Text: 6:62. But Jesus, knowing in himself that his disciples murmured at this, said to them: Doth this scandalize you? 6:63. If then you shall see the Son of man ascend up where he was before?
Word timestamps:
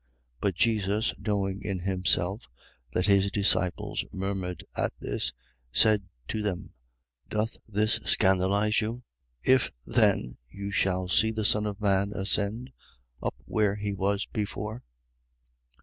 6:62. 0.37 0.37
But 0.41 0.55
Jesus, 0.55 1.13
knowing 1.19 1.61
in 1.61 1.79
himself 1.81 2.49
that 2.93 3.05
his 3.05 3.29
disciples 3.31 4.03
murmured 4.11 4.63
at 4.75 4.93
this, 4.99 5.31
said 5.71 6.07
to 6.27 6.41
them: 6.41 6.73
Doth 7.29 7.59
this 7.67 7.99
scandalize 8.03 8.81
you? 8.81 9.03
6:63. 9.45 9.53
If 9.53 9.71
then 9.85 10.37
you 10.49 10.71
shall 10.71 11.07
see 11.07 11.29
the 11.29 11.45
Son 11.45 11.67
of 11.67 11.79
man 11.79 12.13
ascend 12.13 12.71
up 13.21 13.35
where 13.45 13.75
he 13.75 13.93
was 13.93 14.25
before? 14.33 14.81